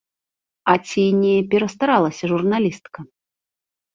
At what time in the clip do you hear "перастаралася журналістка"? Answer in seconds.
1.51-2.99